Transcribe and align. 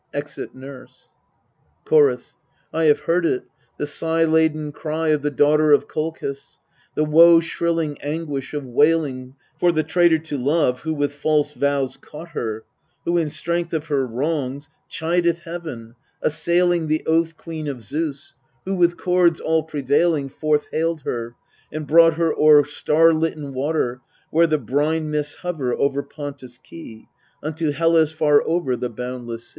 [Exit 0.15 0.55
NURSE. 0.55 1.13
Chorus. 1.85 2.37
I 2.73 2.85
have 2.85 3.01
heard 3.01 3.23
it, 3.23 3.43
the 3.77 3.85
sigh 3.85 4.23
laden 4.23 4.71
cry 4.71 5.09
of 5.09 5.21
the 5.21 5.29
daughter 5.29 5.71
Of 5.73 5.87
Kolchis, 5.87 6.57
the 6.95 7.03
woe 7.03 7.39
shrilling 7.39 8.01
anguish 8.01 8.55
of 8.55 8.65
wailing 8.65 9.35
For 9.59 9.71
the 9.71 9.83
traitor 9.83 10.17
to 10.17 10.39
love 10.39 10.79
who 10.79 10.91
with 10.95 11.13
false 11.13 11.53
vows 11.53 11.97
caught 11.97 12.29
her, 12.29 12.63
Who 13.05 13.15
in 13.19 13.29
strength 13.29 13.73
of 13.75 13.89
her 13.89 14.07
wrongs 14.07 14.71
chideth 14.89 15.41
Heaven, 15.41 15.93
assailing 16.19 16.87
The 16.87 17.03
Oath 17.05 17.37
queen 17.37 17.67
of 17.67 17.83
Zeus, 17.83 18.33
who 18.65 18.73
with 18.73 18.97
cords 18.97 19.39
all 19.39 19.61
prevailing 19.61 20.29
Forth 20.29 20.65
haled 20.71 21.01
her, 21.01 21.35
and 21.71 21.85
brought 21.85 22.15
her 22.15 22.33
o'er 22.33 22.65
star 22.65 23.13
litten 23.13 23.53
water, 23.53 24.01
Where 24.31 24.47
the 24.47 24.57
brine 24.57 25.11
mists 25.11 25.35
hover 25.35 25.75
o'er 25.75 26.01
Pontus' 26.01 26.57
Key, 26.57 27.07
Unto 27.43 27.69
Hellas 27.69 28.11
far 28.11 28.41
over 28.47 28.75
the 28.75 28.89
boundless 28.89 29.43
sea. 29.43 29.49